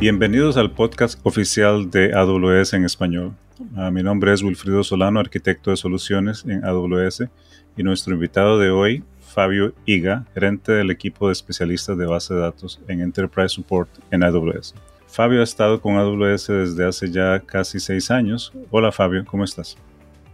Bienvenidos 0.00 0.56
al 0.56 0.70
podcast 0.70 1.20
oficial 1.24 1.90
de 1.90 2.14
AWS 2.14 2.72
en 2.72 2.86
español. 2.86 3.34
Uh, 3.76 3.90
mi 3.90 4.02
nombre 4.02 4.32
es 4.32 4.42
Wilfrido 4.42 4.82
Solano, 4.82 5.20
arquitecto 5.20 5.70
de 5.70 5.76
soluciones 5.76 6.42
en 6.46 6.64
AWS, 6.64 7.24
y 7.76 7.82
nuestro 7.82 8.14
invitado 8.14 8.58
de 8.58 8.70
hoy, 8.70 9.04
Fabio 9.20 9.74
Iga, 9.84 10.24
gerente 10.32 10.72
del 10.72 10.90
equipo 10.90 11.26
de 11.26 11.34
especialistas 11.34 11.98
de 11.98 12.06
base 12.06 12.32
de 12.32 12.40
datos 12.40 12.80
en 12.88 13.02
Enterprise 13.02 13.50
Support 13.50 13.90
en 14.10 14.24
AWS. 14.24 14.74
Fabio 15.06 15.42
ha 15.42 15.44
estado 15.44 15.82
con 15.82 15.98
AWS 15.98 16.46
desde 16.46 16.86
hace 16.86 17.10
ya 17.10 17.38
casi 17.40 17.78
seis 17.78 18.10
años. 18.10 18.54
Hola 18.70 18.92
Fabio, 18.92 19.26
¿cómo 19.26 19.44
estás? 19.44 19.76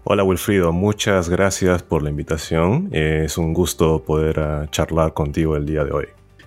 Hola 0.05 0.23
Wilfrido, 0.23 0.71
muchas 0.71 1.29
gracias 1.29 1.83
por 1.83 2.05
la 2.05 2.11
invitación. 2.11 2.89
es 2.93 3.37
un 3.37 3.53
gusto 3.53 4.05
poder 4.05 4.39
uh, 4.39 4.67
charlar 4.71 5.13
contigo 5.13 5.57
el 5.57 5.67
día 5.67 5.83
de 5.83 5.91
hoy. 5.91 6.07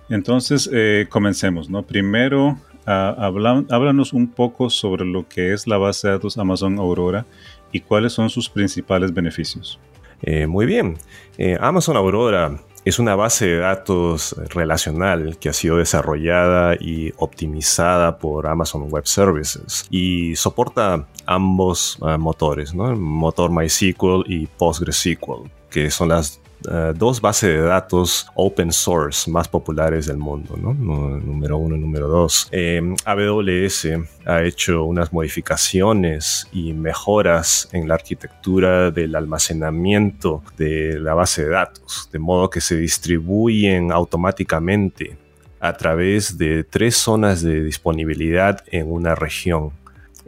Entonces, 0.10 0.70
eh, 0.74 1.06
comencemos, 1.08 1.70
¿no? 1.70 1.84
Primero, 1.84 2.57
háblanos 2.89 4.14
un 4.14 4.28
poco 4.28 4.70
sobre 4.70 5.06
lo 5.06 5.28
que 5.28 5.54
es 5.54 5.68
la 5.68 5.78
base 5.78 6.07
de 6.07 6.14
datos 6.14 6.38
Amazon 6.38 6.79
Aurora 6.79 7.25
y 7.71 7.82
cuáles 7.82 8.14
son 8.14 8.29
sus 8.29 8.50
principales 8.50 9.14
beneficios. 9.14 9.79
Eh, 10.21 10.48
muy 10.48 10.65
bien. 10.65 10.98
Eh, 11.38 11.57
Amazon 11.62 11.96
Aurora 11.96 12.60
es 12.86 13.00
una 13.00 13.15
base 13.15 13.46
de 13.46 13.57
datos 13.57 14.36
relacional 14.50 15.38
que 15.38 15.50
ha 15.50 15.54
sido 15.54 15.78
desarrollada 15.78 16.75
y 16.79 17.14
optimizada 17.18 18.18
por 18.18 18.48
Amazon 18.48 18.88
Web 18.90 19.06
Services 19.06 19.86
y 19.90 20.36
soporta 20.36 21.07
ambos 21.26 21.98
uh, 22.01 22.18
motores, 22.18 22.74
¿no? 22.74 22.90
el 22.90 22.96
motor 22.96 23.51
MySQL 23.51 24.24
y 24.28 24.48
PostgreSQL, 24.48 25.50
que 25.70 25.92
son 25.92 26.10
las 26.10 26.42
eh, 26.70 26.94
dos 26.96 27.22
bases 27.22 27.50
de 27.50 27.62
datos 27.62 28.28
open 28.36 28.72
source 28.72 29.30
más 29.30 29.48
populares 29.48 30.08
del 30.08 30.18
mundo, 30.18 30.58
¿no? 30.58 30.74
Número 30.74 31.58
uno 31.58 31.76
y 31.76 31.80
número 31.80 32.08
dos. 32.08 32.48
Eh, 32.52 32.82
AWS 33.06 33.88
ha 34.26 34.44
hecho 34.44 34.84
unas 34.84 35.14
modificaciones 35.14 36.48
y 36.52 36.74
mejoras 36.74 37.70
en 37.72 37.88
la 37.88 37.96
arquitectura 37.96 38.92
del 38.92 39.16
almacenamiento 39.16 40.44
de 40.58 41.00
la 41.00 41.14
base 41.14 41.44
de 41.44 41.50
datos, 41.50 42.10
de 42.12 42.20
modo 42.20 42.50
que 42.50 42.62
se 42.62 42.76
distribuyen 42.76 43.92
automáticamente 43.92 45.18
a 45.60 45.76
través 45.76 46.38
de 46.38 46.64
tres 46.64 46.96
zonas 46.96 47.42
de 47.42 47.64
disponibilidad 47.64 48.64
en 48.68 48.92
una 48.92 49.16
región. 49.16 49.72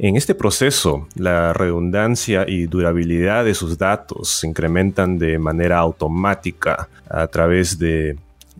En 0.03 0.15
este 0.15 0.33
proceso, 0.33 1.07
la 1.13 1.53
redundancia 1.53 2.45
y 2.47 2.65
durabilidad 2.65 3.45
de 3.45 3.53
sus 3.53 3.77
datos 3.77 4.29
se 4.29 4.47
incrementan 4.47 5.19
de 5.19 5.37
manera 5.37 5.77
automática 5.77 6.89
a 7.07 7.27
través 7.27 7.77
de 7.77 8.17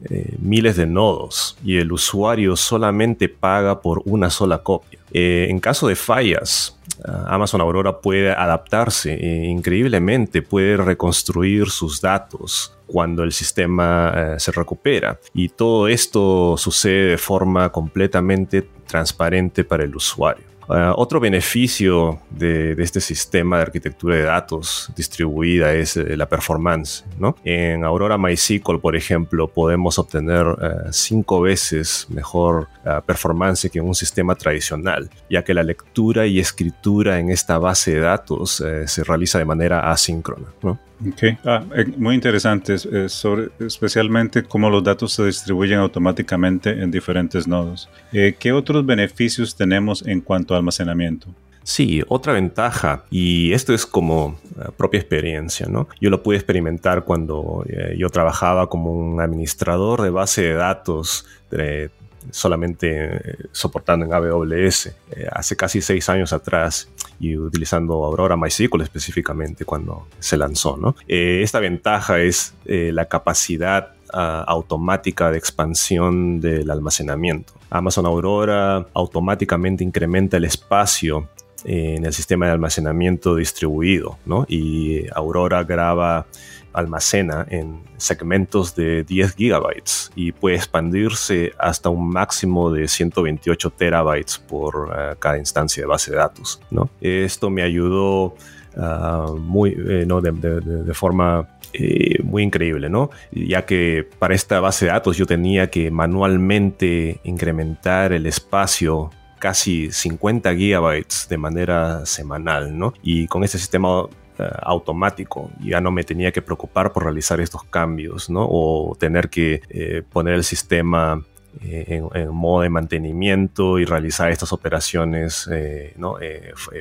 eh, 0.07 0.35
miles 0.37 0.75
de 0.75 0.85
nodos 0.85 1.57
y 1.65 1.77
el 1.77 1.91
usuario 1.91 2.55
solamente 2.55 3.27
paga 3.27 3.81
por 3.81 4.03
una 4.05 4.29
sola 4.29 4.59
copia. 4.59 4.99
Eh, 5.11 5.47
en 5.49 5.59
caso 5.59 5.87
de 5.87 5.95
fallas, 5.95 6.77
ah, 7.03 7.25
Amazon 7.29 7.61
Aurora 7.61 8.01
puede 8.01 8.31
adaptarse 8.31 9.11
e 9.15 9.47
increíblemente, 9.47 10.43
puede 10.43 10.77
reconstruir 10.77 11.71
sus 11.71 12.01
datos 12.01 12.71
cuando 12.85 13.23
el 13.23 13.31
sistema 13.31 14.13
eh, 14.15 14.35
se 14.39 14.51
recupera. 14.51 15.19
Y 15.33 15.49
todo 15.49 15.87
esto 15.87 16.55
sucede 16.55 17.09
de 17.09 17.17
forma 17.17 17.71
completamente 17.71 18.61
transparente 18.85 19.63
para 19.63 19.85
el 19.85 19.95
usuario. 19.95 20.50
Ah, 20.73 20.93
otro 20.95 21.19
beneficio 21.19 22.21
de, 22.29 22.71
este 22.79 23.01
sistema 23.01 23.57
de 23.57 23.63
arquitectura 23.63 24.15
de 24.15 24.23
datos 24.23 24.89
distribuida 24.95 25.73
es 25.73 25.97
eh, 25.97 26.15
la 26.15 26.27
performance. 26.27 27.03
¿no? 27.19 27.35
En 27.43 27.83
Aurora 27.83 28.17
MySQL, 28.17 28.79
por 28.79 28.95
ejemplo, 28.95 29.47
podemos 29.47 29.99
obtener 29.99 30.45
eh, 30.61 30.89
cinco 30.91 31.41
veces 31.41 32.07
mejor 32.09 32.69
ah, 32.85 33.01
performance 33.05 33.69
que 33.69 33.79
en 33.79 33.85
un 33.85 33.95
sistema 33.95 34.35
tradicional, 34.35 35.09
ya 35.29 35.43
que 35.43 35.53
la 35.53 35.63
lectura 35.63 36.25
y 36.25 36.39
escritura 36.39 37.19
en 37.19 37.31
esta 37.31 37.57
base 37.57 37.95
de 37.95 37.99
datos 37.99 38.61
eh, 38.61 38.87
se 38.87 39.03
realiza 39.03 39.39
de 39.39 39.45
manera 39.45 39.91
asíncrona. 39.91 40.47
¿no? 40.63 40.79
Ok, 41.07 41.23
ah, 41.45 41.63
eh, 41.75 41.85
muy 41.97 42.15
interesante, 42.15 42.77
sobre, 43.09 43.49
especialmente 43.59 44.43
cómo 44.43 44.69
los 44.69 44.83
datos 44.83 45.13
se 45.13 45.25
distribuyen 45.25 45.79
automáticamente 45.79 46.69
en 46.69 46.91
diferentes 46.91 47.47
nodos. 47.47 47.89
Eh, 48.13 48.35
¿Qué 48.37 48.51
otros 48.51 48.85
beneficios 48.85 49.55
tenemos 49.55 50.05
en 50.05 50.21
cuanto 50.21 50.53
a 50.53 50.57
almacenamiento? 50.57 51.27
Sí, 51.63 52.01
otra 52.07 52.33
ventaja, 52.33 53.03
y 53.11 53.53
esto 53.53 53.73
es 53.73 53.85
como 53.85 54.39
eh, 54.59 54.69
propia 54.77 54.99
experiencia, 54.99 55.67
¿no? 55.67 55.87
Yo 55.99 56.09
lo 56.09 56.21
pude 56.21 56.37
experimentar 56.37 57.03
cuando 57.03 57.63
yo 57.97 58.09
trabajaba 58.09 58.67
como 58.67 58.91
un 58.91 59.21
administrador 59.21 60.01
de 60.01 60.09
base 60.09 60.41
de 60.41 60.53
datos 60.53 61.25
de 61.49 61.91
solamente 62.29 63.15
eh, 63.15 63.35
soportando 63.51 64.05
en 64.05 64.13
AWS 64.13 64.87
eh, 64.87 65.27
hace 65.31 65.55
casi 65.55 65.81
seis 65.81 66.07
años 66.09 66.33
atrás 66.33 66.89
y 67.19 67.37
utilizando 67.37 68.03
Aurora 68.03 68.37
MySQL 68.37 68.81
específicamente 68.81 69.65
cuando 69.65 70.07
se 70.19 70.37
lanzó. 70.37 70.77
¿no? 70.77 70.95
Eh, 71.07 71.41
esta 71.43 71.59
ventaja 71.59 72.19
es 72.19 72.53
la 72.65 73.05
capacidad 73.05 73.93
ah, 74.13 74.43
automática 74.47 75.31
de 75.31 75.37
expansión 75.37 76.39
del 76.39 76.69
almacenamiento. 76.69 77.53
Amazon 77.69 78.05
Aurora 78.05 78.85
automáticamente 78.93 79.83
incrementa 79.83 80.37
el 80.37 80.45
espacio 80.45 81.29
en 81.63 82.05
el 82.05 82.13
sistema 82.13 82.47
de 82.47 82.53
almacenamiento 82.53 83.35
distribuido, 83.35 84.17
¿no? 84.25 84.45
Y 84.47 85.05
Aurora 85.13 85.63
graba 85.63 86.25
almacena 86.73 87.45
en 87.49 87.81
segmentos 87.97 88.75
de 88.75 89.03
10 89.03 89.35
gigabytes 89.35 90.11
y 90.15 90.31
puede 90.31 90.55
expandirse 90.55 91.53
hasta 91.57 91.89
un 91.89 92.09
máximo 92.09 92.71
de 92.71 92.87
128 92.87 93.69
terabytes 93.71 94.37
por 94.39 94.91
eh, 94.95 95.15
cada 95.19 95.37
instancia 95.37 95.83
de 95.83 95.87
base 95.87 96.11
de 96.11 96.17
datos. 96.17 96.61
¿no? 96.69 96.89
Esto 96.99 97.49
me 97.49 97.63
ayudó 97.63 98.35
ah, 98.77 99.33
muy, 99.37 99.71
eh, 99.71 100.05
¿no? 100.07 100.21
de, 100.21 100.93
forma 100.93 101.47
eh, 101.73 102.21
muy 102.23 102.43
increíble, 102.43 102.89
¿no? 102.89 103.11
Ya 103.31 103.65
que 103.65 104.07
para 104.19 104.35
esta 104.35 104.59
base 104.59 104.85
de 104.85 104.91
datos 104.91 105.17
yo 105.17 105.25
tenía 105.25 105.69
que 105.69 105.89
manualmente 105.89 107.21
incrementar 107.23 108.11
el 108.11 108.25
espacio 108.25 109.09
casi 109.39 109.91
50 109.91 110.53
gigabytes 110.55 111.27
de 111.27 111.37
manera 111.37 112.05
semanal, 112.05 112.77
¿no? 112.77 112.93
Y 113.01 113.27
con 113.27 113.43
este 113.43 113.57
sistema 113.57 114.05
eh, 114.41 114.49
automático. 114.61 115.51
Ya 115.59 115.81
no 115.81 115.91
me 115.91 116.03
tenía 116.03 116.31
que 116.31 116.41
preocupar 116.41 116.91
por 116.91 117.03
realizar 117.03 117.39
estos 117.39 117.63
cambios, 117.63 118.29
¿no? 118.29 118.47
O 118.49 118.95
tener 118.99 119.29
que 119.29 119.61
eh, 119.69 120.03
poner 120.11 120.33
el 120.35 120.43
sistema 120.43 121.23
eh, 121.61 122.01
en, 122.13 122.29
modo 122.29 122.61
de 122.61 122.69
mantenimiento 122.69 123.77
y 123.77 123.85
realizar 123.85 124.31
estas 124.31 124.53
operaciones 124.53 125.49
¿no? 125.97 126.15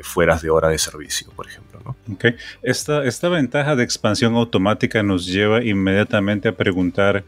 fuera 0.03 0.37
de 0.37 0.49
hora 0.49 0.69
de 0.69 0.79
servicio, 0.79 1.29
por 1.35 1.49
ejemplo. 1.49 1.81
¿no? 1.85 1.97
Okay. 2.15 2.37
Esta, 2.63 3.05
esta 3.05 3.29
ventaja 3.29 3.75
de 3.75 3.83
expansión 3.83 4.37
automática 4.37 5.03
nos 5.03 5.27
lleva 5.27 5.63
inmediatamente 5.65 6.49
a 6.49 6.57
preguntar 6.57 7.25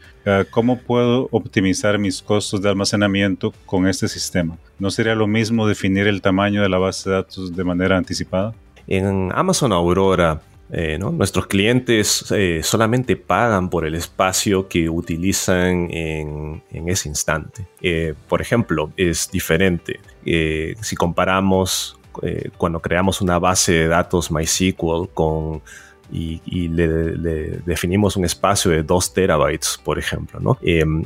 cómo 0.51 0.79
puedo 0.79 1.27
optimizar 1.31 1.99
mis 1.99 2.21
costos 2.21 2.61
de 2.61 2.69
almacenamiento 2.69 3.53
con 3.65 3.87
este 3.87 4.07
sistema. 4.07 4.57
¿No 4.79 4.89
sería 4.89 5.15
lo 5.15 5.27
mismo 5.27 5.67
definir 5.67 6.07
el 6.07 6.21
tamaño 6.21 6.61
de 6.61 6.69
la 6.69 6.77
base 6.77 7.09
de 7.09 7.15
datos 7.17 7.55
de 7.55 7.63
manera 7.63 7.97
anticipada? 7.97 8.53
En 8.87 9.31
Amazon 9.33 9.71
Aurora, 9.71 10.41
eh, 10.75 10.97
nuestros 10.97 11.45
clientes 11.45 12.25
eh, 12.31 12.61
solamente 12.63 13.15
pagan 13.15 13.69
por 13.69 13.85
el 13.85 13.93
espacio 13.93 14.67
que 14.67 14.89
utilizan 14.89 15.87
en, 15.91 16.63
ese 16.71 17.09
instante. 17.09 17.67
Eh, 17.79 18.15
por 18.27 18.41
ejemplo, 18.41 18.91
es 18.97 19.29
diferente. 19.31 19.99
si 20.25 20.95
comparamos 20.95 21.99
cuando 22.57 22.79
creamos 22.79 23.21
una 23.21 23.39
base 23.39 23.71
de 23.73 23.87
datos 23.87 24.31
MySQL 24.31 25.09
con 25.13 25.61
y, 26.11 26.67
le, 26.69 27.61
definimos 27.65 28.15
un 28.15 28.25
espacio 28.25 28.69
de 28.71 28.83
2 28.83 29.13
terabytes, 29.13 29.79
por 29.83 29.97
ejemplo, 29.97 30.39
¿no? 30.39 30.57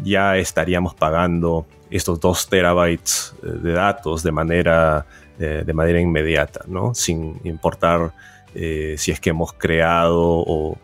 ya 0.03 0.37
estaríamos 0.37 0.93
pagando 0.95 1.65
estos 1.89 2.19
2 2.19 2.49
terabytes 2.49 3.33
de 3.41 3.71
datos 3.71 4.21
de 4.21 4.31
manera 4.33 5.05
de, 5.37 5.73
manera 5.73 5.99
inmediata, 5.99 6.61
¿no? 6.67 6.93
sin 6.95 7.39
importar 7.43 8.11
eh, 8.55 8.95
si 8.97 9.11
es 9.11 9.19
que 9.19 9.29
hemos 9.29 9.53
creado 9.53 10.19
o, 10.19 10.77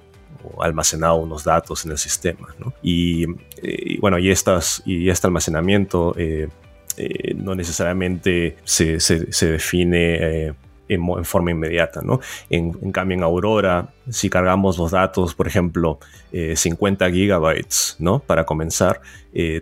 almacenado 0.59 1.15
unos 1.15 1.43
datos 1.43 1.85
en 1.85 1.91
el 1.91 1.97
sistema. 1.97 2.53
¿no? 2.59 2.73
Y, 2.81 3.25
eh, 3.61 3.97
bueno, 3.99 4.19
y, 4.19 4.29
estas, 4.29 4.83
y 4.85 5.09
este 5.09 5.27
almacenamiento 5.27 6.13
eh, 6.17 6.49
no 7.35 7.55
necesariamente 7.55 8.57
se, 8.63 8.99
se, 8.99 9.51
define 9.51 10.47
en, 10.47 10.55
en, 10.89 11.25
forma 11.25 11.49
inmediata. 11.49 12.01
¿no? 12.03 12.19
En, 12.49 12.77
en, 12.81 12.91
cambio, 12.91 13.17
en 13.17 13.23
Aurora, 13.23 13.89
si 14.09 14.29
cargamos 14.29 14.77
los 14.77 14.91
datos, 14.91 15.33
por 15.33 15.47
ejemplo, 15.47 15.97
50 16.31 17.09
gigabytes, 17.09 17.95
¿no? 17.99 18.19
Para 18.19 18.45
comenzar, 18.45 19.01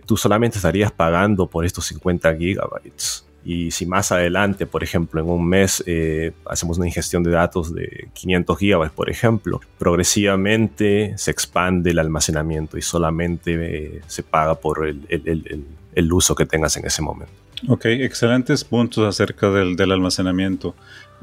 tú 0.04 0.16
solamente 0.16 0.58
estarías 0.58 0.90
pagando 0.90 1.46
por 1.46 1.64
estos 1.64 1.86
50 1.86 2.34
gigabytes. 2.36 3.24
Y 3.44 3.72
si 3.72 3.86
más 3.86 4.12
adelante, 4.12 4.66
por 4.66 4.84
ejemplo, 4.84 5.20
en 5.20 5.28
un 5.28 5.46
mes 5.48 5.82
eh, 5.86 6.32
hacemos 6.46 6.78
una 6.78 6.86
ingestión 6.86 7.22
de 7.22 7.30
datos 7.30 7.74
de 7.74 8.08
500 8.14 8.58
gigabytes, 8.58 8.92
por 8.92 9.10
ejemplo, 9.10 9.60
progresivamente 9.78 11.14
se 11.16 11.30
expande 11.30 11.90
el 11.90 11.98
almacenamiento 11.98 12.78
y 12.78 12.82
solamente 12.82 13.54
eh, 13.54 14.00
se 14.06 14.22
paga 14.22 14.54
por 14.54 14.86
el, 14.86 16.12
uso 16.12 16.34
que 16.34 16.46
tengas 16.46 16.76
en 16.76 16.86
ese 16.86 17.02
momento. 17.02 17.32
Ok, 17.68 17.86
excelentes 17.86 18.64
puntos 18.64 19.06
acerca 19.06 19.50
del, 19.50 19.76
del, 19.76 19.92
almacenamiento. 19.92 20.74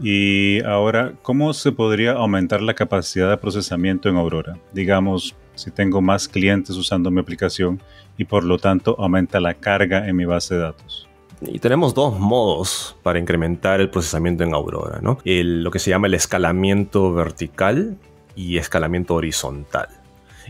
Y 0.01 0.63
ahora, 0.63 1.13
¿cómo 1.21 1.53
se 1.53 1.73
podría 1.73 2.13
aumentar 2.13 2.61
la 2.61 2.73
capacidad 2.73 3.29
de 3.29 3.37
procesamiento 3.37 4.07
en 4.07 4.15
Aurora? 4.15 4.57
Digamos, 4.71 5.35
si 5.55 5.71
tengo 5.71 6.01
más 6.01 6.29
clientes 6.29 6.77
usando 6.77 7.11
mi 7.11 7.19
aplicación 7.19 7.81
y 8.17 8.23
por 8.23 8.45
lo 8.45 8.57
tanto 8.57 8.95
aumenta 8.97 9.41
la 9.41 9.53
carga 9.53 10.07
en 10.07 10.15
mi 10.15 10.23
base 10.23 10.55
de 10.55 10.61
datos. 10.61 11.08
Y 11.41 11.59
tenemos 11.59 11.93
dos 11.93 12.19
modos 12.19 12.97
para 13.01 13.19
incrementar 13.19 13.79
el 13.79 13.89
procesamiento 13.89 14.43
en 14.43 14.53
Aurora, 14.53 14.99
¿no? 15.01 15.19
lo 15.23 15.71
que 15.71 15.79
se 15.79 15.89
llama 15.89 16.07
el 16.07 16.13
escalamiento 16.13 17.13
vertical 17.13 17.97
y 18.35 18.57
escalamiento 18.57 19.15
horizontal. 19.15 19.87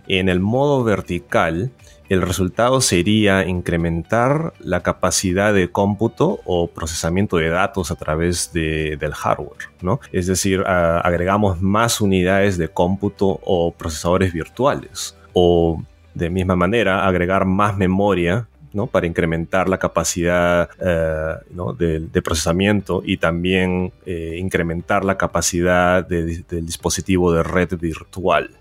En 0.07 0.30
el 0.30 0.39
modo 0.39 0.83
vertical, 0.83 1.71
el 2.09 2.24
resultado 2.24 2.81
sería 2.81 3.47
incrementar 3.47 4.53
la 4.59 4.81
capacidad 4.81 5.53
de 5.53 5.71
cómputo 5.71 6.39
o 6.45 6.68
procesamiento 6.68 7.38
de 7.38 7.50
datos 7.50 7.92
a 7.92 7.95
través 7.95 8.51
del 8.51 9.13
hardware, 9.13 9.69
¿no? 9.81 10.00
Es 10.12 10.25
decir, 10.25 10.63
agregamos 10.65 11.62
más 11.62 12.01
unidades 12.01 12.57
de 12.57 12.68
cómputo 12.69 13.39
o 13.44 13.71
procesadores 13.71 14.33
virtuales 14.33 15.15
o 15.33 15.83
de 16.15 16.31
misma 16.31 16.56
manera 16.56 17.06
agregar 17.07 17.45
más 17.45 17.77
memoria 17.77 18.47
¿no? 18.74 18.88
para 18.88 19.07
incrementar 19.07 19.69
la 19.69 19.77
capacidad 19.77 20.69
eh, 20.80 21.36
de, 21.77 22.21
procesamiento 22.21 23.01
y 23.06 23.18
también 23.18 23.92
eh, 24.06 24.36
incrementar 24.38 25.04
la 25.06 25.18
capacidad 25.18 26.06
del 26.06 26.66
dispositivo 26.66 27.31
de 27.31 27.44
red 27.44 27.69
virtual. 27.77 28.51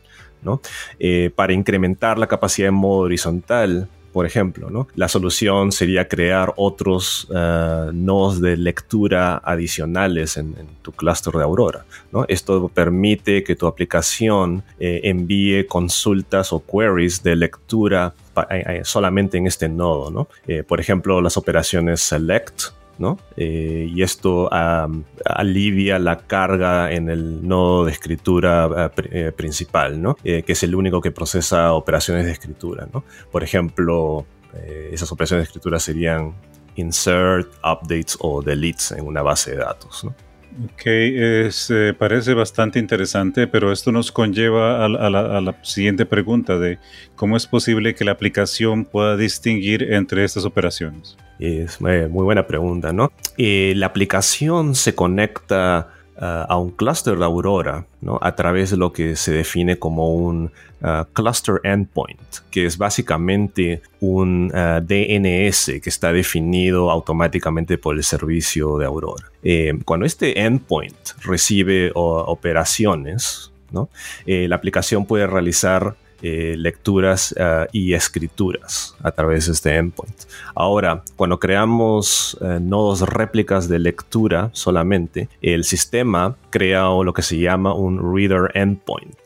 Eh, 0.99 1.31
para 1.35 1.53
incrementar 1.53 2.19
la 2.19 2.27
capacidad 2.27 2.69
en 2.69 2.75
modo 2.75 3.01
horizontal, 3.01 3.89
por 4.13 4.27
ejemplo, 4.27 4.89
La 4.95 5.09
solución 5.09 5.73
sería 5.73 6.09
crear 6.09 6.53
otros 6.57 7.29
eh, 7.35 7.91
nodos 7.93 8.41
de 8.41 8.57
lectura 8.57 9.41
adicionales 9.45 10.37
en, 10.37 10.55
tu 10.83 10.93
clúster 10.93 11.35
de 11.35 11.43
Aurora, 11.43 11.85
Esto 12.29 12.69
permite 12.69 13.45
que 13.45 13.57
tu 13.57 13.67
aplicación 13.67 14.63
eh, 14.79 15.01
envíe 15.05 15.67
consultas 15.67 16.53
o 16.53 16.65
queries 16.65 17.23
de 17.23 17.37
lectura 17.37 18.15
solamente 18.85 19.37
en 19.37 19.49
este 19.49 19.69
nodo, 19.69 20.29
por 20.69 20.81
ejemplo, 20.81 21.21
las 21.21 21.37
operaciones 21.37 22.01
select, 22.01 22.78
eh, 23.37 23.89
y 23.95 24.03
esto 24.03 24.49
alivia 24.53 25.99
la 25.99 26.19
carga 26.19 26.93
en 26.93 27.09
el 27.09 27.47
nodo 27.47 27.85
de 27.85 27.93
escritura 27.93 28.91
eh, 28.97 29.03
eh, 29.11 29.33
principal, 29.33 30.17
que 30.23 30.45
es 30.47 30.63
el 30.63 30.75
único 30.75 31.01
que 31.01 31.11
procesa 31.11 31.73
operaciones 31.73 32.27
de 32.27 32.33
escritura. 32.33 32.89
Por 33.31 33.43
ejemplo, 33.43 34.27
esas 34.91 35.13
operaciones 35.13 35.45
de 35.45 35.49
escritura 35.49 35.79
serían 35.79 36.35
insert, 36.77 37.53
updates 37.59 38.17
o 38.21 38.43
deletes 38.43 38.93
en 38.93 39.07
una 39.07 39.23
base 39.23 39.53
de 39.53 39.59
datos. 39.59 40.05
Ok, 40.05 40.87
es, 40.87 41.73
parece 41.99 42.35
bastante 42.35 42.81
interesante, 42.81 43.47
pero 43.47 43.71
esto 43.71 43.93
nos 43.93 44.11
conlleva 44.11 44.85
a, 44.85 44.89
la, 44.89 45.59
siguiente 45.63 46.05
pregunta 46.05 46.59
de 46.59 46.79
cómo 47.15 47.37
es 47.37 47.47
posible 47.47 47.95
que 47.95 48.05
la 48.05 48.13
aplicación 48.13 48.85
pueda 48.85 49.17
distinguir 49.17 49.93
entre 49.93 50.25
estas 50.25 50.45
operaciones. 50.45 51.17
Es 51.39 51.79
eh, 51.87 52.09
muy 52.11 52.25
buena 52.25 52.47
pregunta, 52.47 52.93
¿no? 52.93 53.13
Eh, 53.37 53.73
la 53.77 53.87
aplicación 53.87 54.75
se 54.75 54.95
conecta 54.95 55.89
uh, 56.17 56.25
a 56.49 56.57
un 56.57 56.71
clúster 56.71 57.17
de 57.17 57.25
Aurora, 57.25 57.87
¿no? 58.01 58.19
A 58.21 58.35
través 58.35 58.71
de 58.71 58.77
lo 58.77 58.93
que 58.93 59.17
se 59.17 59.33
define 59.33 59.79
como 59.79 60.15
un 60.15 60.51
cluster 61.13 61.57
endpoint, 61.65 62.21
que 62.53 62.65
es 62.65 62.79
básicamente 62.79 63.83
un 63.99 64.47
DNS 64.47 65.81
que 65.83 65.91
está 65.91 66.13
definido 66.13 66.93
automáticamente 66.93 67.79
por 67.79 67.97
el 67.97 68.05
servicio 68.05 68.79
de 68.79 68.87
Aurora. 68.87 69.25
Eh, 69.43 69.77
cuando 69.85 70.07
este 70.07 70.41
endpoint 70.41 70.95
recibe 71.25 71.91
operaciones, 71.95 73.51
¿no? 73.73 73.89
la 74.25 74.55
aplicación 74.55 75.05
puede 75.05 75.27
realizar 75.27 75.97
eh, 76.21 76.57
lecturas 76.59 77.33
eh, 77.39 77.67
y 77.71 77.95
escrituras 77.95 78.97
a 79.05 79.13
través 79.13 79.47
de 79.47 79.53
este 79.53 79.77
endpoint. 79.77 80.17
Ahora, 80.53 81.05
cuando 81.15 81.39
creamos 81.39 82.37
eh, 82.41 82.59
nodos 82.61 83.03
réplicas 83.03 83.69
de 83.69 83.79
lectura 83.79 84.51
solamente, 84.53 85.29
el 85.43 85.63
sistema 85.63 86.35
crea 86.51 86.89
lo 87.05 87.13
que 87.13 87.23
se 87.23 87.39
llama 87.39 87.73
un 87.73 88.15
reader 88.15 88.51
endpoint, 88.55 89.17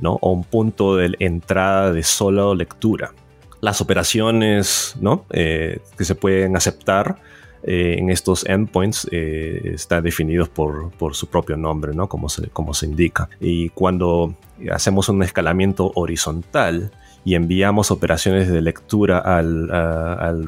¿no? 0.00 0.18
o 0.20 0.32
un 0.32 0.42
punto 0.42 0.96
de 0.96 1.14
entrada 1.20 1.92
de 1.92 2.02
solo 2.02 2.56
lectura. 2.56 3.12
Las 3.60 3.80
operaciones 3.80 4.96
¿no? 5.00 5.24
que 5.30 5.80
se 5.98 6.16
pueden 6.16 6.56
aceptar 6.56 7.18
eh, 7.64 7.96
en 7.98 8.10
estos 8.10 8.44
endpoints 8.46 9.08
eh, 9.10 9.72
está 9.74 10.00
definidos 10.00 10.48
por, 10.48 10.92
su 11.12 11.28
propio 11.28 11.56
nombre, 11.56 11.94
¿no? 11.94 12.08
Como 12.08 12.28
se, 12.28 12.86
indica. 12.86 13.28
Y 13.40 13.68
cuando 13.70 14.34
hacemos 14.70 15.08
un 15.08 15.22
escalamiento 15.22 15.92
horizontal, 15.94 16.92
y 17.24 17.34
enviamos 17.36 17.90
operaciones 17.90 18.48
de 18.48 18.60
lectura 18.60 19.18
al, 19.18 19.68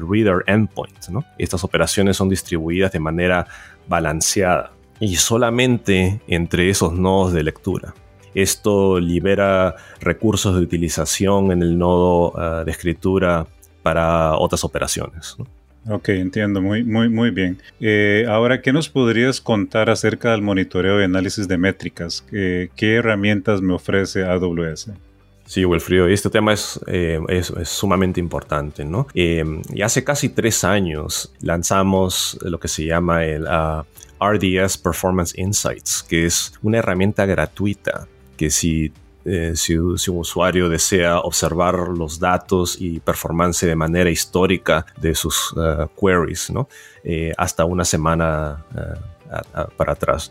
reader 0.09 0.43
endpoint. 0.47 1.07
Estas 1.37 1.63
operaciones 1.63 2.17
son 2.17 2.27
distribuidas 2.27 2.91
de 2.91 2.99
manera 2.99 3.47
balanceada 3.87 4.71
y 4.99 5.15
solamente 5.15 6.21
entre 6.27 6.69
esos 6.69 6.93
nodos 6.93 7.33
de 7.33 7.43
lectura. 7.43 7.93
Esto 8.33 8.99
libera 8.99 9.75
recursos 10.01 10.55
de 10.55 10.61
utilización 10.61 11.51
en 11.51 11.61
el 11.61 11.77
nodo 11.77 12.31
uh, 12.31 12.65
de 12.65 12.71
escritura 12.71 13.47
para 13.81 14.37
otras 14.37 14.65
operaciones. 14.65 15.37
Ok, 15.87 16.09
entiendo, 16.09 16.61
muy, 16.61 16.83
muy, 16.83 17.09
muy 17.09 17.29
bien. 17.29 17.61
Eh, 17.79 18.25
ahora, 18.27 18.61
¿qué 18.61 18.73
nos 18.73 18.89
podrías 18.89 19.39
contar 19.39 19.89
acerca 19.89 20.31
del 20.31 20.41
monitoreo 20.41 20.99
y 20.99 21.03
análisis 21.03 21.47
de 21.47 21.57
métricas? 21.57 22.25
¿Qué 22.31 22.69
herramientas 22.79 23.61
me 23.61 23.73
ofrece 23.73 24.23
AWS? 24.25 24.91
Sí, 25.45 25.63
Wilfrido, 25.63 26.07
este 26.07 26.31
tema 26.31 26.53
es, 26.53 26.79
eh, 26.87 27.19
es, 27.29 27.53
sumamente 27.65 28.19
importante, 28.19 28.83
¿no? 28.83 29.05
Eh, 29.13 29.43
y 29.71 29.83
hace 29.83 30.03
casi 30.03 30.29
tres 30.29 30.63
años 30.63 31.31
lanzamos 31.39 32.39
lo 32.41 32.59
que 32.59 32.67
se 32.67 32.85
llama 32.85 33.25
el 33.25 33.45
ah, 33.47 33.85
RDS 34.19 34.79
Performance 34.79 35.37
Insights, 35.37 36.01
que 36.01 36.25
es 36.25 36.53
una 36.63 36.79
herramienta 36.79 37.27
gratuita 37.27 38.07
que 38.37 38.49
si 38.49 38.91
eh, 39.25 39.53
si, 39.55 39.75
un 39.75 39.97
usuario 40.19 40.69
desea 40.69 41.19
observar 41.19 41.75
los 41.89 42.19
datos 42.19 42.77
y 42.79 42.99
performance 42.99 43.65
de 43.65 43.75
manera 43.75 44.11
histórica 44.11 44.85
de 45.01 45.15
sus 45.15 45.51
eh, 45.57 45.87
queries. 45.99 46.51
Eh, 47.03 47.33
hasta 47.35 47.65
una 47.65 47.83
semana 47.83 48.63
para 49.75 49.93
atrás. 49.93 50.29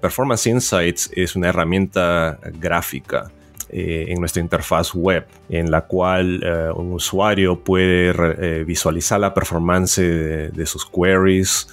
Performance 0.00 0.46
Insights 0.48 1.10
es 1.14 1.36
una 1.36 1.48
herramienta 1.48 2.38
gráfica 2.58 3.30
en 3.68 4.20
nuestra 4.20 4.42
interfaz 4.42 4.92
web, 4.94 5.26
en 5.48 5.70
la 5.70 5.82
cual 5.82 6.44
un 6.76 6.92
usuario 6.92 7.58
puede 7.58 8.64
visualizar 8.64 9.20
la 9.20 9.32
performance 9.32 9.96
de 9.96 10.66
sus 10.66 10.84
queries, 10.84 11.68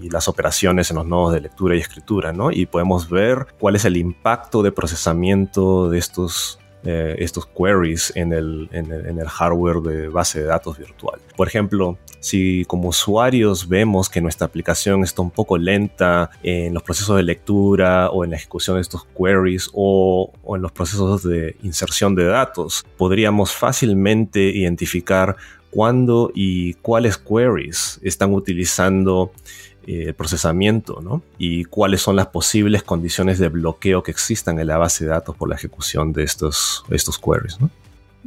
y 0.00 0.10
las 0.10 0.28
operaciones 0.28 0.90
en 0.90 0.96
los 0.96 1.06
nodos 1.06 1.32
de 1.32 1.40
lectura 1.40 1.76
y 1.76 1.80
escritura, 1.80 2.32
¿no? 2.32 2.50
Y 2.50 2.66
podemos 2.66 3.08
ver 3.08 3.46
cuál 3.58 3.76
es 3.76 3.84
el 3.84 3.96
impacto 3.96 4.62
de 4.62 4.72
procesamiento 4.72 5.88
de 5.88 5.98
estos, 5.98 6.58
eh, 6.84 7.14
estos 7.18 7.46
queries 7.46 8.12
en 8.14 8.32
el, 8.32 8.68
en, 8.72 8.90
el, 8.92 9.28
hardware 9.28 9.80
de 9.80 10.08
base 10.08 10.40
de 10.40 10.46
datos 10.46 10.78
virtual. 10.78 11.20
Por 11.36 11.48
ejemplo, 11.48 11.96
si 12.20 12.64
como 12.66 12.88
usuarios 12.88 13.68
vemos 13.68 14.08
que 14.08 14.20
nuestra 14.20 14.46
aplicación 14.46 15.04
está 15.04 15.22
un 15.22 15.30
poco 15.30 15.56
lenta 15.56 16.30
en 16.42 16.74
los 16.74 16.82
procesos 16.82 17.16
de 17.16 17.22
lectura 17.22 18.10
o 18.10 18.24
en 18.24 18.30
la 18.30 18.36
ejecución 18.36 18.76
de 18.76 18.82
estos 18.82 19.06
queries 19.16 19.70
o, 19.72 20.32
o 20.42 20.56
en 20.56 20.62
los 20.62 20.72
procesos 20.72 21.22
de 21.22 21.56
inserción 21.62 22.14
de 22.14 22.24
datos, 22.24 22.84
podríamos 22.96 23.52
fácilmente 23.52 24.40
identificar 24.40 25.36
cuándo 25.74 26.30
y 26.34 26.74
cuáles 26.74 27.18
queries 27.18 27.98
están 28.02 28.32
utilizando 28.32 29.32
eh, 29.86 30.12
procesamiento, 30.12 31.00
¿no? 31.02 31.22
Y 31.38 31.64
cuáles 31.64 32.02
son 32.02 32.16
las 32.16 32.28
posibles 32.28 32.82
condiciones 32.82 33.38
de 33.38 33.48
bloqueo 33.48 34.02
que 34.02 34.10
existan 34.10 34.58
en 34.58 34.66
la 34.66 34.78
base 34.78 35.04
de 35.04 35.10
datos 35.10 35.36
por 35.36 35.48
la 35.48 35.54
ejecución 35.54 36.12
de 36.12 36.22
estos, 36.24 36.84
estos 36.90 37.18
queries, 37.18 37.60
¿no? 37.60 37.70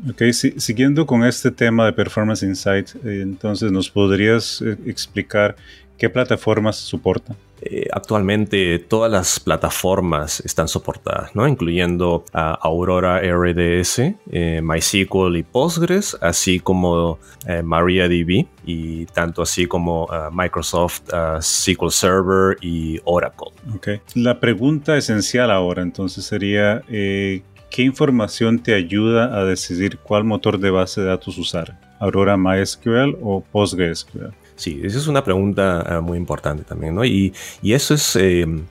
Ok, 0.09 0.21
siguiendo 0.31 1.07
con 1.07 1.23
este 1.23 1.49
tema 1.49 1.85
de 1.85 1.93
Performance 1.93 2.43
Insight, 2.43 2.89
eh, 3.03 3.21
entonces 3.21 3.71
nos 3.71 3.89
podrías 3.89 4.61
eh, 4.61 4.77
explicar 4.85 5.55
qué 5.97 6.09
plataformas 6.09 6.75
soporta. 6.75 7.35
Eh, 7.61 7.87
actualmente 7.91 8.79
todas 8.79 9.11
las 9.11 9.39
plataformas 9.39 10.41
están 10.41 10.67
soportadas, 10.67 11.35
¿no? 11.35 11.47
incluyendo 11.47 12.23
Aurora 12.33 13.19
RDS, 13.21 14.15
eh, 14.31 14.61
MySQL 14.63 15.37
y 15.37 15.43
Postgres, 15.43 16.17
así 16.21 16.59
como 16.59 17.19
eh, 17.47 17.63
MariaDB 17.63 18.45
y 18.65 19.05
tanto 19.07 19.41
así 19.41 19.65
como 19.65 20.07
Microsoft 20.31 21.01
SQL 21.39 21.89
Server 21.89 22.57
y 22.61 22.99
Oracle. 23.05 23.51
Okay. 23.75 24.01
La 24.15 24.39
pregunta 24.39 24.97
esencial 24.97 25.51
ahora 25.51 25.81
entonces 25.81 26.25
sería, 26.25 26.81
¿qué 26.87 27.43
información 27.77 28.59
te 28.59 28.73
ayuda 28.73 29.37
a 29.37 29.45
decidir 29.45 29.97
cuál 29.99 30.23
motor 30.23 30.59
de 30.59 30.69
base 30.69 31.01
de 31.01 31.07
datos 31.07 31.37
usar? 31.37 31.79
¿Aurora 31.99 32.37
MySQL 32.37 33.17
o 33.21 33.41
PostgreSQL? 33.41 34.33
Sí, 34.57 34.81
esa 34.83 34.97
es 34.97 35.07
una 35.07 35.23
pregunta 35.23 35.83
ah, 35.87 36.01
muy 36.01 36.17
importante 36.17 36.63
también, 36.63 36.95
¿no? 36.95 37.05
Y, 37.05 37.33
eso 37.63 37.93
es 37.93 38.15
em, 38.15 38.65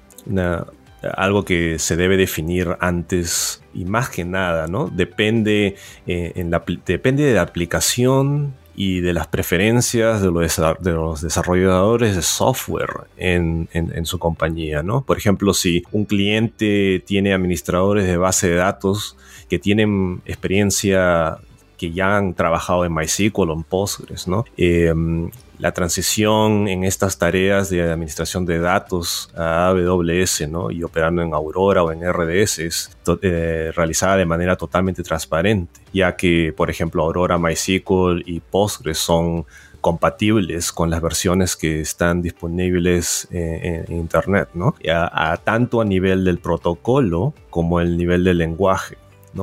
algo 1.16 1.44
que 1.44 1.78
se 1.78 1.96
debe 1.96 2.16
definir 2.16 2.76
antes 2.80 3.62
y 3.72 3.84
más 3.84 4.10
que 4.10 4.24
nada, 4.24 4.66
¿no? 4.66 4.88
Depende, 4.88 5.76
eh, 6.06 6.32
en 6.34 6.50
la, 6.50 6.64
depende 6.84 7.24
de 7.24 7.34
la 7.34 7.42
aplicación 7.42 8.54
y 8.74 9.00
de 9.00 9.14
las 9.14 9.26
preferencias 9.28 10.20
de 10.20 10.30
los, 10.30 10.60
de 10.80 10.92
los 10.92 11.22
desarrolladores 11.22 12.14
de 12.14 12.22
software 12.22 13.06
en, 13.16 13.68
su 14.04 14.18
compañía, 14.18 14.82
¿no? 14.82 15.02
Por 15.02 15.16
ejemplo, 15.16 15.54
si 15.54 15.82
un 15.92 16.04
cliente 16.04 17.02
tiene 17.06 17.32
administradores 17.32 18.06
de 18.06 18.18
base 18.18 18.50
de 18.50 18.56
datos 18.56 19.16
que 19.48 19.58
tienen 19.58 20.20
experiencia 20.26 21.38
que 21.78 21.92
ya 21.92 22.18
han 22.18 22.34
trabajado 22.34 22.84
en 22.84 22.94
MySQL 22.94 23.50
o 23.50 23.54
en 23.54 23.62
Postgres, 23.62 24.28
¿no? 24.28 24.44
Em, 24.56 25.30
la 25.58 25.72
transición 25.72 26.68
en 26.68 26.84
estas 26.84 27.18
tareas 27.18 27.70
de 27.70 27.82
administración 27.82 28.44
de 28.44 28.58
datos 28.58 29.30
a 29.34 29.68
AWS 29.68 30.48
¿no? 30.48 30.70
y 30.70 30.82
operando 30.82 31.22
en 31.22 31.32
Aurora 31.32 31.82
o 31.82 31.92
en 31.92 32.00
RDS 32.00 32.58
es 32.58 32.96
eh, 33.22 33.72
realizada 33.74 34.16
de 34.16 34.26
manera 34.26 34.56
totalmente 34.56 35.02
transparente, 35.02 35.80
ya 35.92 36.16
que, 36.16 36.52
por 36.56 36.70
ejemplo, 36.70 37.02
Aurora, 37.02 37.38
MySQL 37.38 38.22
y 38.26 38.40
Postgres 38.40 38.98
son 38.98 39.46
compatibles 39.80 40.72
con 40.72 40.90
las 40.90 41.00
versiones 41.00 41.54
que 41.54 41.80
están 41.80 42.20
disponibles 42.20 43.28
en, 43.30 43.84
Internet, 43.92 44.48
¿no? 44.52 44.74
A, 44.92 45.36
tanto 45.36 45.80
a 45.80 45.84
nivel 45.84 46.24
del 46.24 46.38
protocolo 46.38 47.34
como 47.50 47.80
el 47.80 47.96
nivel 47.96 48.24
del 48.24 48.38
lenguaje. 48.38 48.98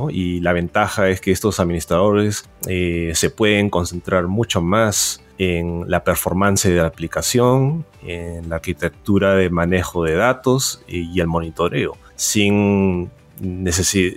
Y 0.10 0.40
la 0.40 0.54
ventaja 0.54 1.10
es 1.10 1.22
que 1.22 1.32
estos 1.32 1.60
administradores 1.60 2.50
eh, 2.68 3.12
se 3.14 3.30
pueden 3.30 3.70
concentrar 3.70 4.28
mucho 4.28 4.62
más 4.62 5.23
en 5.38 5.90
la 5.90 6.04
performance 6.04 6.70
de 6.70 6.76
la 6.76 6.88
aplicación, 6.88 7.86
en 8.06 8.50
la 8.50 8.58
arquitectura 8.58 9.36
de 9.36 9.50
manejo 9.50 10.04
de 10.04 10.16
datos 10.16 10.84
y, 10.88 11.20
el 11.20 11.28
monitoreo, 11.28 11.98
sin, 12.16 13.10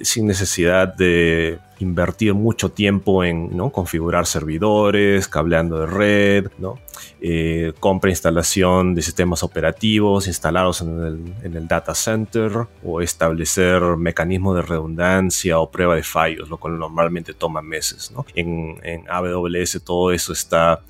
sin 0.02 0.26
necesidad 0.26 0.94
de 0.94 1.58
invertir 1.78 2.34
mucho 2.34 2.70
tiempo 2.70 3.24
en 3.24 3.54
¿no? 3.56 3.70
configurar 3.70 4.26
servidores, 4.26 5.28
cableando 5.28 5.80
de 5.80 5.86
red, 5.86 6.46
¿no? 6.58 6.78
Eh, 7.20 7.72
compra 7.80 8.10
e 8.10 8.12
instalación 8.12 8.94
de 8.94 9.02
sistemas 9.02 9.42
operativos 9.42 10.26
instalados 10.26 10.80
en 10.80 11.34
el, 11.42 11.68
data 11.68 11.94
center 11.94 12.66
o 12.84 13.00
establecer 13.00 13.82
mecanismos 13.96 14.56
de 14.56 14.62
redundancia 14.62 15.58
o 15.58 15.70
prueba 15.70 15.96
de 15.96 16.02
fallos, 16.02 16.48
lo 16.48 16.58
cual 16.58 16.78
normalmente 16.78 17.34
toma 17.34 17.62
meses. 17.62 18.12
en 18.34 19.04
AWS 19.08 19.82
todo 19.84 20.12
eso 20.12 20.32
está 20.32 20.80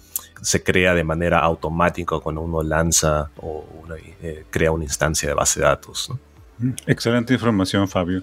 se 0.43 0.63
crea 0.63 0.95
de 0.95 1.05
manera 1.05 1.39
automática 1.39 2.19
cuando 2.21 2.41
uno 2.41 2.63
lanza 2.63 3.31
o 3.39 3.65
eh, 4.23 4.45
crea 4.51 4.73
una 4.73 4.85
instancia 4.85 5.29
de 5.29 5.35
base 5.35 5.61
de 5.61 5.67
datos. 5.67 6.11
Mm, 6.59 6.71
excelente 6.87 7.35
información, 7.35 7.89
Fabio. 7.89 8.23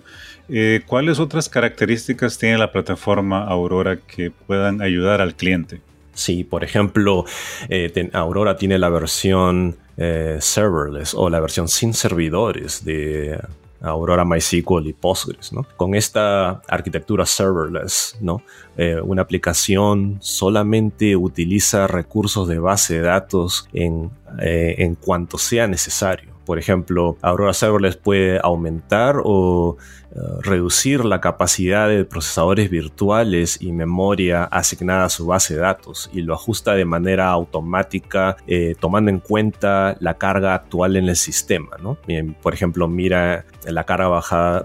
Eh, 0.49 0.81
¿Cuáles 0.85 1.19
otras 1.19 1.49
características 1.49 2.37
tiene 2.37 2.57
la 2.57 2.71
plataforma 2.71 3.45
Aurora 3.45 3.97
que 3.97 4.31
puedan 4.31 4.81
ayudar 4.81 5.21
al 5.21 5.35
cliente? 5.35 5.81
Sí, 6.13 6.43
por 6.43 6.63
ejemplo, 6.63 7.25
eh, 7.69 8.09
Aurora 8.13 8.55
tiene 8.57 8.77
la 8.77 8.89
versión 8.89 9.77
serverless 9.95 11.13
o 11.13 11.29
la 11.29 11.39
versión 11.39 11.67
sin 11.67 11.93
servidores 11.93 12.83
de 12.83 13.39
Aurora 13.83 14.23
MySQL 14.23 14.87
y 14.87 14.93
Postgres, 14.93 15.51
¿no? 15.51 15.65
Con 15.75 15.93
esta 15.93 16.61
arquitectura 16.67 17.25
serverless, 17.25 18.17
¿no? 18.21 18.41
Eh, 18.77 18.99
una 19.03 19.21
aplicación 19.21 20.17
solamente 20.21 21.15
utiliza 21.15 21.85
recursos 21.87 22.47
de 22.47 22.59
base 22.59 22.95
de 22.95 23.01
datos 23.01 23.67
en, 23.73 24.09
eh, 24.39 24.75
en 24.79 24.95
cuanto 24.95 25.37
sea 25.37 25.67
necesario. 25.67 26.32
Por 26.45 26.59
ejemplo, 26.59 27.17
Aurora 27.21 27.53
Serverless 27.53 27.95
puede 27.95 28.39
aumentar 28.41 29.21
o 29.23 29.77
eh, 30.15 30.19
reducir 30.41 31.05
la 31.05 31.19
capacidad 31.21 31.89
de 31.89 32.05
procesadores 32.05 32.69
virtuales 32.69 33.57
y 33.59 33.71
memoria 33.71 34.43
asignada 34.43 35.05
a 35.05 35.09
su 35.09 35.25
base 35.25 35.55
de 35.55 35.61
datos 35.61 36.09
y 36.13 36.21
lo 36.21 36.35
ajusta 36.35 36.75
de 36.75 36.85
manera 36.85 37.29
automática 37.29 38.37
eh, 38.45 38.75
tomando 38.79 39.09
en 39.09 39.19
cuenta 39.19 39.97
la 39.99 40.19
carga 40.19 40.53
actual 40.53 40.97
en 40.97 41.09
el 41.09 41.15
sistema. 41.15 41.77
por 42.41 42.53
ejemplo, 42.53 42.87
mira 42.87 43.45
la 43.65 43.85
carga 43.85 44.07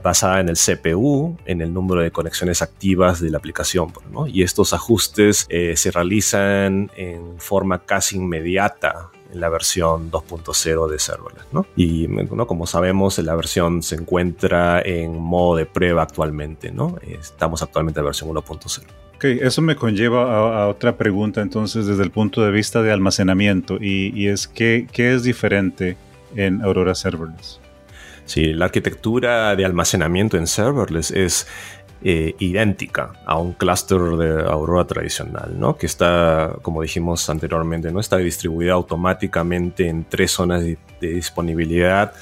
basada 0.02 0.40
en 0.40 0.50
el 0.50 0.56
CPU, 0.56 1.38
en 1.46 1.60
el 1.62 1.72
número 1.72 2.02
de 2.02 2.10
conexiones 2.10 2.60
activas 2.60 3.20
de 3.20 3.30
la 3.30 3.38
aplicación. 3.38 3.92
Y 4.26 4.42
estos 4.42 4.72
ajustes 4.72 5.46
eh, 5.48 5.76
se 5.76 5.90
realizan 5.90 6.90
en 6.96 7.38
forma 7.38 7.84
casi 7.84 8.16
inmediata 8.16 9.10
en 9.32 9.40
la 9.40 9.48
versión 9.48 10.10
2.0 10.10 10.88
de 10.88 10.98
serverless. 10.98 11.44
¿no? 11.52 11.66
Y 11.76 12.08
¿no? 12.08 12.46
como 12.46 12.66
sabemos, 12.66 13.18
la 13.18 13.34
versión 13.34 13.82
se 13.82 13.96
encuentra 13.96 14.80
en 14.80 15.18
modo 15.18 15.56
de 15.56 15.66
prueba 15.66 16.02
actualmente. 16.02 16.70
¿no? 16.70 16.98
Estamos 17.02 17.62
actualmente 17.62 18.00
en 18.00 18.04
la 18.04 18.08
versión 18.08 18.30
1.0. 18.30 18.82
Ok, 19.16 19.24
eso 19.24 19.62
me 19.62 19.74
conlleva 19.74 20.62
a, 20.62 20.68
otra 20.68 20.96
pregunta 20.96 21.40
entonces 21.40 21.86
desde 21.86 22.04
el 22.04 22.12
punto 22.12 22.42
de 22.42 22.52
vista 22.52 22.82
de 22.82 22.92
almacenamiento 22.92 23.76
y, 23.80 24.12
y 24.14 24.28
es 24.28 24.46
¿qué, 24.46 24.86
qué 24.92 25.12
es 25.12 25.24
diferente 25.24 25.96
en 26.36 26.62
Aurora 26.62 26.94
Serverless. 26.94 27.60
Sí, 28.24 28.52
la 28.52 28.66
arquitectura 28.66 29.56
de 29.56 29.64
almacenamiento 29.64 30.36
en 30.36 30.46
serverless 30.46 31.10
es 31.10 31.46
eh, 32.00 32.36
idéntica 32.38 33.12
a 33.26 33.38
un 33.38 33.54
clúster 33.54 33.98
de 33.98 34.42
Aurora 34.48 34.86
tradicional, 34.86 35.58
¿no? 35.58 35.76
que 35.76 35.86
está, 35.86 36.56
como 36.62 36.82
dijimos 36.82 37.28
anteriormente, 37.28 37.90
¿no? 37.90 37.98
está 37.98 38.18
distribuida 38.18 38.74
automáticamente 38.74 39.88
en 39.88 40.04
tres 40.04 40.30
zonas 40.30 40.62
de, 40.62 40.78
disponibilidad 41.00 42.12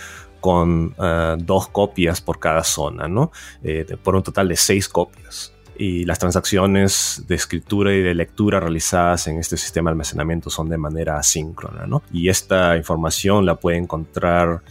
con 0.41 0.95
eh, 0.99 1.37
dos 1.39 1.69
copias 1.69 2.23
por 2.23 2.39
cada 2.39 2.63
zona, 2.65 3.09
¿no? 3.09 3.33
Eh, 3.63 3.97
por 4.03 4.17
un 4.17 4.23
total 4.23 4.49
de 4.49 4.57
seis 4.57 4.89
copias 4.89 5.53
y 5.79 6.05
las 6.05 6.19
transacciones 6.19 7.25
de 7.27 7.35
escritura 7.35 7.93
y 7.93 8.01
de 8.01 8.15
lectura 8.15 8.61
realizadas 8.61 9.27
en 9.27 9.39
este 9.39 9.57
sistema 9.57 9.91
de 9.91 9.93
almacenamiento 9.93 10.51
son 10.51 10.69
de 10.69 10.79
manera 10.79 11.19
asíncrona, 11.19 11.87
¿no? 11.87 12.03
Y 12.13 12.29
esta 12.29 12.77
información 12.77 13.45
la 13.45 13.57
puede 13.57 13.77
encontrar 13.77 14.63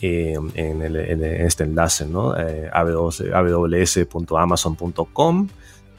eh, 0.00 0.38
en, 0.54 1.24
este 1.24 1.64
enlace, 1.64 2.06
¿no? 2.06 2.38
Eh, 2.38 2.70
aws.amazon.com 2.72 5.48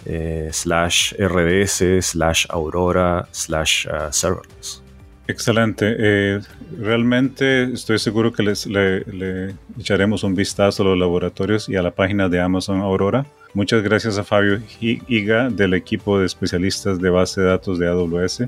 eh, 0.05 0.49
slash 0.53 1.13
rds 1.15 2.05
slash 2.05 2.45
aurora 2.49 3.27
slash 3.31 3.85
serverless. 4.11 4.81
Excelente. 5.27 6.39
realmente 6.79 7.73
estoy 7.73 7.99
seguro 7.99 8.31
que 8.33 8.41
les, 8.41 8.65
le, 8.65 9.53
echaremos 9.77 10.23
un 10.23 10.33
vistazo 10.33 10.81
a 10.83 10.85
los 10.87 10.97
laboratorios 10.97 11.69
y 11.69 11.75
a 11.75 11.83
la 11.83 11.91
página 11.91 12.29
de 12.29 12.39
Amazon 12.39 12.81
Aurora. 12.81 13.27
Muchas 13.53 13.83
gracias 13.83 14.17
a 14.17 14.23
Fabio 14.23 14.61
Higa 14.79 15.49
del 15.49 15.73
equipo 15.73 16.17
de 16.17 16.25
especialistas 16.25 16.99
de 16.99 17.09
base 17.09 17.41
de 17.41 17.47
datos 17.47 17.77
de 17.77 17.87
AWS 17.87 18.43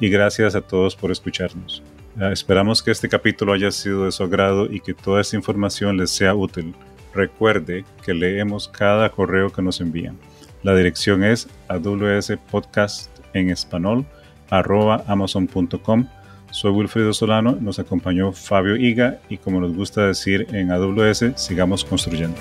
y 0.00 0.10
gracias 0.10 0.54
a 0.54 0.60
todos 0.60 0.96
por 0.96 1.12
escucharnos. 1.12 1.82
Ah, 2.20 2.32
esperamos 2.32 2.82
que 2.82 2.90
este 2.90 3.08
capítulo 3.08 3.52
haya 3.52 3.70
sido 3.70 4.04
de 4.04 4.12
su 4.12 4.24
agrado 4.24 4.66
y 4.70 4.80
que 4.80 4.92
toda 4.92 5.20
esta 5.20 5.36
información 5.36 5.96
les 5.96 6.10
sea 6.10 6.34
útil. 6.34 6.74
Recuerde 7.14 7.84
que 8.04 8.12
leemos 8.12 8.66
cada 8.66 9.10
correo 9.10 9.50
que 9.50 9.62
nos 9.62 9.80
envían. 9.80 10.18
La 10.64 10.74
dirección 10.74 11.22
es 11.22 11.48
Podcast 12.50 13.10
en 13.34 13.50
español 13.50 14.04
arroba 14.50 15.04
amazon.com. 15.06 16.08
Soy 16.50 16.72
Wilfredo 16.72 17.12
Solano, 17.12 17.56
nos 17.60 17.78
acompañó 17.78 18.32
Fabio 18.32 18.76
Higa 18.76 19.20
y 19.28 19.36
como 19.36 19.60
nos 19.60 19.74
gusta 19.74 20.06
decir 20.06 20.46
en 20.52 20.72
AWS, 20.72 21.32
sigamos 21.36 21.84
construyendo. 21.84 22.36